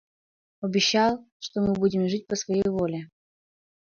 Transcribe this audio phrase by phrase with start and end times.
[0.61, 3.11] Обещал, что мы будем жить по своей воле.